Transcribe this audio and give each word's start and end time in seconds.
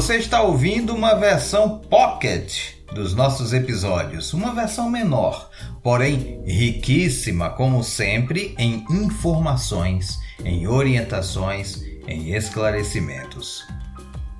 Você 0.00 0.16
está 0.16 0.40
ouvindo 0.40 0.94
uma 0.94 1.12
versão 1.12 1.78
pocket 1.78 2.72
dos 2.94 3.14
nossos 3.14 3.52
episódios, 3.52 4.32
uma 4.32 4.54
versão 4.54 4.88
menor, 4.88 5.50
porém 5.82 6.42
riquíssima, 6.46 7.50
como 7.50 7.84
sempre, 7.84 8.54
em 8.58 8.82
informações, 8.90 10.18
em 10.42 10.66
orientações, 10.66 11.82
em 12.08 12.34
esclarecimentos. 12.34 13.66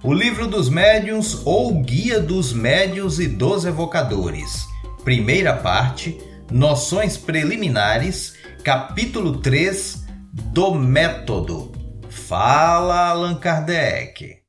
O 0.02 0.14
Livro 0.14 0.46
dos 0.46 0.70
Médiuns 0.70 1.42
ou 1.44 1.82
Guia 1.82 2.20
dos 2.20 2.54
Médios 2.54 3.20
e 3.20 3.28
dos 3.28 3.66
Evocadores. 3.66 4.66
Primeira 5.04 5.54
parte, 5.54 6.18
Noções 6.50 7.18
Preliminares, 7.18 8.32
capítulo 8.64 9.36
3 9.42 10.06
do 10.32 10.74
Método. 10.74 11.70
Fala 12.08 13.08
Allan 13.08 13.34
Kardec. 13.34 14.39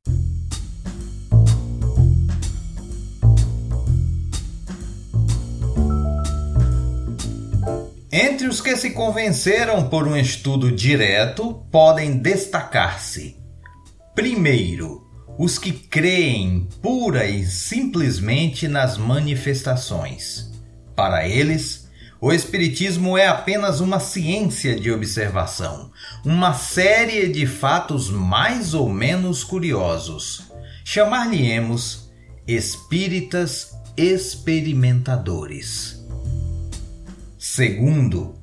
Entre 8.11 8.45
os 8.45 8.59
que 8.59 8.75
se 8.75 8.89
convenceram 8.89 9.87
por 9.87 10.05
um 10.05 10.17
estudo 10.17 10.69
direto, 10.69 11.65
podem 11.71 12.17
destacar-se: 12.17 13.37
primeiro, 14.13 15.07
os 15.39 15.57
que 15.57 15.71
creem 15.71 16.67
pura 16.81 17.25
e 17.25 17.45
simplesmente 17.45 18.67
nas 18.67 18.97
manifestações. 18.97 20.51
Para 20.93 21.25
eles, 21.25 21.89
o 22.19 22.33
Espiritismo 22.33 23.17
é 23.17 23.27
apenas 23.27 23.79
uma 23.79 24.01
ciência 24.01 24.77
de 24.77 24.91
observação, 24.91 25.89
uma 26.25 26.53
série 26.53 27.29
de 27.29 27.47
fatos 27.47 28.09
mais 28.09 28.73
ou 28.73 28.89
menos 28.89 29.41
curiosos. 29.41 30.51
Chamar-lhe-emos 30.83 32.11
espíritas 32.45 33.71
experimentadores. 33.95 36.00
Segundo, 37.43 38.35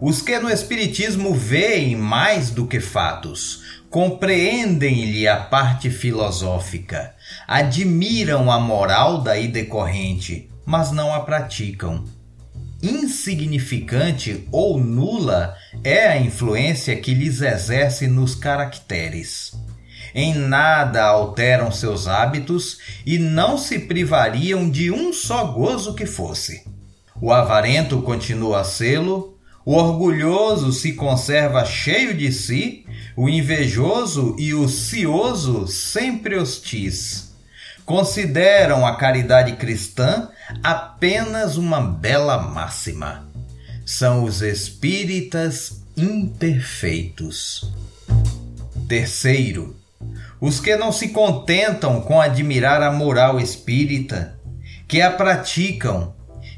os 0.00 0.22
que 0.22 0.38
no 0.38 0.48
Espiritismo 0.48 1.34
veem 1.34 1.96
mais 1.96 2.48
do 2.48 2.64
que 2.64 2.78
fatos, 2.78 3.80
compreendem-lhe 3.90 5.26
a 5.26 5.36
parte 5.36 5.90
filosófica, 5.90 7.12
admiram 7.48 8.48
a 8.48 8.60
moral 8.60 9.20
daí 9.20 9.48
decorrente, 9.48 10.48
mas 10.64 10.92
não 10.92 11.12
a 11.12 11.18
praticam. 11.18 12.04
Insignificante 12.80 14.46
ou 14.52 14.78
nula 14.78 15.56
é 15.82 16.06
a 16.06 16.16
influência 16.16 16.94
que 16.94 17.14
lhes 17.14 17.40
exerce 17.40 18.06
nos 18.06 18.36
caracteres. 18.36 19.54
Em 20.14 20.32
nada 20.32 21.02
alteram 21.02 21.72
seus 21.72 22.06
hábitos 22.06 22.78
e 23.04 23.18
não 23.18 23.58
se 23.58 23.80
privariam 23.80 24.70
de 24.70 24.92
um 24.92 25.12
só 25.12 25.46
gozo 25.46 25.96
que 25.96 26.06
fosse. 26.06 26.75
O 27.20 27.32
avarento 27.32 28.02
continua 28.02 28.60
a 28.60 28.64
sê-lo, 28.64 29.38
o 29.64 29.74
orgulhoso 29.74 30.72
se 30.72 30.92
conserva 30.92 31.64
cheio 31.64 32.14
de 32.14 32.30
si, 32.30 32.86
o 33.16 33.28
invejoso 33.28 34.36
e 34.38 34.54
o 34.54 34.68
cioso 34.68 35.66
sempre 35.66 36.36
hostis. 36.36 37.34
Consideram 37.84 38.86
a 38.86 38.96
caridade 38.96 39.52
cristã 39.52 40.28
apenas 40.62 41.56
uma 41.56 41.80
bela 41.80 42.38
máxima. 42.38 43.26
São 43.84 44.24
os 44.24 44.42
espíritas 44.42 45.82
imperfeitos. 45.96 47.72
Terceiro, 48.88 49.74
os 50.40 50.60
que 50.60 50.76
não 50.76 50.92
se 50.92 51.08
contentam 51.08 52.00
com 52.00 52.20
admirar 52.20 52.82
a 52.82 52.92
moral 52.92 53.40
espírita, 53.40 54.38
que 54.86 55.00
a 55.00 55.10
praticam 55.10 56.14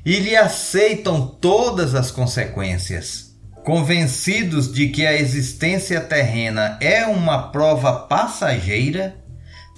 e 0.08 0.20
lhe 0.20 0.34
aceitam 0.34 1.26
todas 1.26 1.94
as 1.94 2.10
consequências. 2.10 3.36
Convencidos 3.62 4.72
de 4.72 4.88
que 4.88 5.06
a 5.06 5.12
existência 5.12 6.00
terrena 6.00 6.78
é 6.80 7.04
uma 7.04 7.50
prova 7.52 7.92
passageira, 7.92 9.16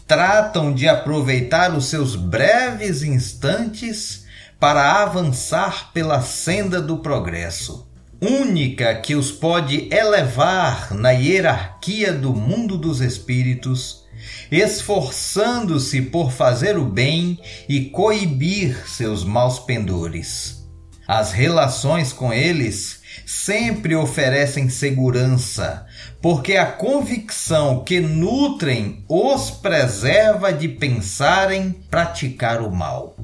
tratam 0.06 0.72
de 0.72 0.86
aproveitar 0.88 1.74
os 1.74 1.86
seus 1.86 2.14
breves 2.14 3.02
instantes 3.02 4.24
para 4.60 5.02
avançar 5.02 5.90
pela 5.92 6.22
senda 6.22 6.80
do 6.80 6.98
progresso, 6.98 7.90
única 8.22 8.94
que 8.94 9.16
os 9.16 9.32
pode 9.32 9.92
elevar 9.92 10.94
na 10.94 11.10
hierarquia 11.10 12.12
do 12.12 12.32
mundo 12.32 12.78
dos 12.78 13.00
espíritos 13.00 14.04
esforçando-se 14.50 16.02
por 16.02 16.32
fazer 16.32 16.76
o 16.76 16.84
bem 16.84 17.38
e 17.68 17.86
coibir 17.86 18.88
seus 18.88 19.24
maus 19.24 19.58
pendores. 19.58 20.60
As 21.06 21.32
relações 21.32 22.12
com 22.12 22.32
eles 22.32 23.00
sempre 23.26 23.96
oferecem 23.96 24.68
segurança, 24.68 25.86
porque 26.22 26.56
a 26.56 26.66
convicção 26.66 27.82
que 27.84 28.00
nutrem 28.00 29.04
os 29.08 29.50
preserva 29.50 30.52
de 30.52 30.68
pensar 30.68 31.52
em 31.52 31.72
praticar 31.72 32.60
o 32.60 32.70
mal. 32.70 33.16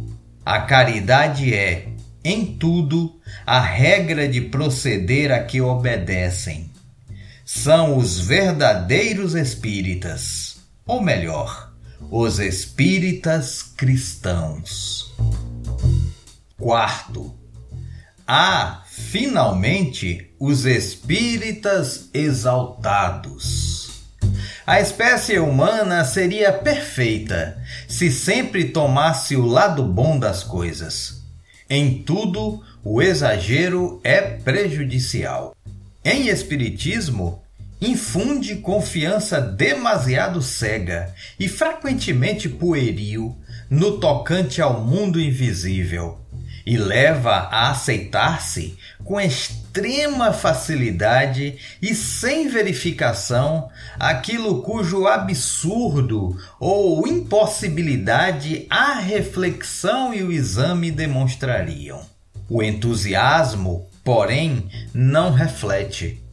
A 0.45 0.61
caridade 0.61 1.55
é, 1.55 1.87
em 2.25 2.45
tudo, 2.45 3.21
a 3.47 3.61
regra 3.61 4.28
de 4.28 4.41
proceder 4.41 5.31
a 5.31 5.41
que 5.41 5.61
obedecem. 5.61 6.71
São 7.45 7.97
os 7.97 8.19
verdadeiros 8.19 9.34
espíritas 9.37 10.56
ou 10.87 11.03
melhor, 11.03 11.73
os 12.11 12.39
espíritas 12.39 13.63
cristãos. 13.63 15.13
Quarto, 16.57 17.35
há 18.27 18.83
finalmente 18.87 20.31
os 20.39 20.65
espíritas 20.65 22.09
exaltados. 22.15 24.05
A 24.67 24.81
espécie 24.81 25.39
humana 25.39 26.05
seria 26.05 26.53
perfeita 26.53 27.63
se 27.87 28.11
sempre 28.11 28.65
tomasse 28.65 29.37
o 29.37 29.47
lado 29.47 29.85
bom 29.85 30.19
das 30.19 30.43
coisas. 30.43 31.23
Em 31.69 32.03
tudo, 32.03 32.63
o 32.83 33.03
exagero 33.03 34.01
é 34.03 34.21
prejudicial. 34.21 35.57
Em 36.05 36.29
Espiritismo, 36.29 37.43
infunde 37.81 38.57
confiança 38.57 39.41
demasiado 39.41 40.41
cega 40.41 41.15
e 41.39 41.49
frequentemente 41.49 42.49
pueril 42.49 43.37
no 43.69 43.99
tocante 43.99 44.63
ao 44.63 44.81
mundo 44.81 45.21
invisível 45.21 46.21
e 46.67 46.77
leva 46.77 47.31
a 47.31 47.71
aceitar-se 47.71 48.77
com 49.05 49.21
extrema 49.21 50.33
facilidade 50.33 51.57
e 51.81 51.95
sem 51.95 52.49
verificação 52.49 53.69
aquilo 54.01 54.63
cujo 54.63 55.07
absurdo 55.07 56.37
ou 56.59 57.07
impossibilidade 57.07 58.67
a 58.69 58.95
reflexão 58.95 60.13
e 60.13 60.25
o 60.25 60.33
exame 60.33 60.91
demonstrariam. 60.91 62.01
O 62.49 62.63
entusiasmo, 62.63 63.89
porém, 64.03 64.69
não 64.93 65.33
reflete 65.33 66.26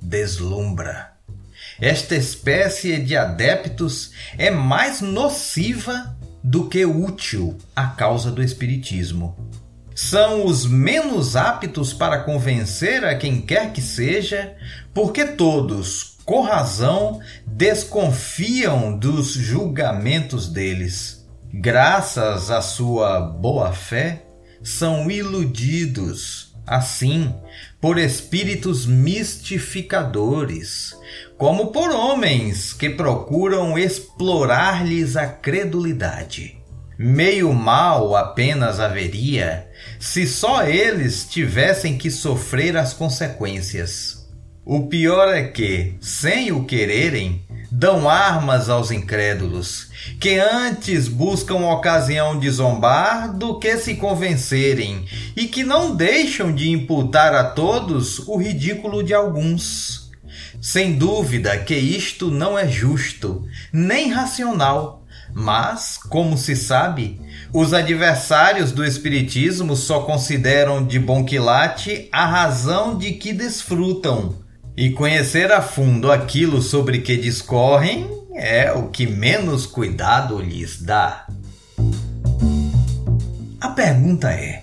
deslumbra. 0.00 1.12
Esta 1.80 2.14
espécie 2.14 2.98
de 2.98 3.16
adeptos 3.16 4.12
é 4.36 4.50
mais 4.50 5.00
nociva 5.00 6.16
do 6.42 6.68
que 6.68 6.84
útil 6.84 7.56
à 7.74 7.86
causa 7.88 8.30
do 8.30 8.42
Espiritismo. 8.42 9.36
São 9.94 10.46
os 10.46 10.66
menos 10.66 11.36
aptos 11.36 11.92
para 11.92 12.20
convencer 12.20 13.04
a 13.04 13.14
quem 13.14 13.40
quer 13.40 13.72
que 13.72 13.82
seja, 13.82 14.54
porque 14.94 15.24
todos, 15.24 16.16
com 16.24 16.42
razão, 16.42 17.20
desconfiam 17.46 18.96
dos 18.96 19.32
julgamentos 19.32 20.48
deles. 20.48 21.26
Graças 21.52 22.50
à 22.50 22.62
sua 22.62 23.20
boa 23.20 23.72
fé, 23.72 24.24
são 24.62 25.10
iludidos 25.10 26.49
assim, 26.70 27.34
por 27.80 27.98
espíritos 27.98 28.86
mistificadores, 28.86 30.94
como 31.36 31.72
por 31.72 31.90
homens 31.90 32.72
que 32.72 32.88
procuram 32.88 33.76
explorar-lhes 33.76 35.16
a 35.16 35.26
credulidade. 35.26 36.56
Meio 36.96 37.52
mal 37.52 38.14
apenas 38.14 38.78
haveria 38.78 39.68
se 39.98 40.28
só 40.28 40.62
eles 40.62 41.28
tivessem 41.28 41.98
que 41.98 42.08
sofrer 42.08 42.76
as 42.76 42.92
consequências. 42.92 44.30
O 44.64 44.86
pior 44.86 45.34
é 45.34 45.48
que, 45.48 45.96
sem 46.00 46.52
o 46.52 46.64
quererem, 46.64 47.44
dão 47.70 48.08
armas 48.08 48.68
aos 48.68 48.90
incrédulos, 48.90 49.88
que 50.18 50.38
antes 50.38 51.06
buscam 51.06 51.66
ocasião 51.66 52.38
de 52.38 52.50
zombar 52.50 53.32
do 53.32 53.58
que 53.58 53.76
se 53.78 53.94
convencerem, 53.94 55.04
e 55.36 55.46
que 55.46 55.62
não 55.62 55.94
deixam 55.94 56.52
de 56.52 56.70
imputar 56.70 57.34
a 57.34 57.44
todos 57.44 58.18
o 58.26 58.36
ridículo 58.36 59.02
de 59.02 59.14
alguns. 59.14 60.10
Sem 60.60 60.98
dúvida 60.98 61.56
que 61.58 61.74
isto 61.74 62.30
não 62.30 62.58
é 62.58 62.68
justo, 62.68 63.46
nem 63.72 64.10
racional, 64.10 65.00
Mas, 65.32 65.96
como 65.96 66.36
se 66.36 66.56
sabe, 66.56 67.20
os 67.52 67.72
adversários 67.72 68.72
do 68.72 68.84
Espiritismo 68.84 69.76
só 69.76 70.00
consideram 70.00 70.84
de 70.84 70.98
bom 70.98 71.24
quilate 71.24 72.08
a 72.10 72.26
razão 72.26 72.98
de 72.98 73.12
que 73.12 73.32
desfrutam. 73.32 74.34
E 74.80 74.88
conhecer 74.92 75.52
a 75.52 75.60
fundo 75.60 76.10
aquilo 76.10 76.62
sobre 76.62 77.02
que 77.02 77.14
discorrem 77.14 78.08
é 78.34 78.72
o 78.72 78.88
que 78.88 79.06
menos 79.06 79.66
cuidado 79.66 80.40
lhes 80.40 80.80
dá. 80.80 81.26
A 83.60 83.68
pergunta 83.68 84.30
é: 84.30 84.62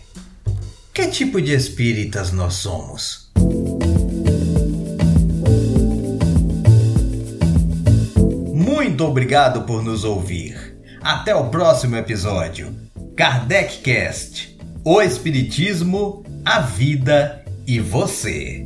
que 0.91 1.05
tipo 1.05 1.39
de 1.39 1.53
espíritas 1.53 2.31
nós 2.31 2.55
somos? 2.55 3.31
Muito 8.55 9.05
obrigado 9.05 9.67
por 9.67 9.83
nos 9.83 10.03
ouvir. 10.03 10.79
Até 10.99 11.35
o 11.35 11.51
próximo 11.51 11.95
episódio. 11.95 12.75
Kardec 13.15 13.81
Cast. 13.83 14.57
O 14.83 14.99
Espiritismo, 14.99 16.23
a 16.43 16.59
vida 16.61 17.45
e 17.67 17.79
você. 17.79 18.63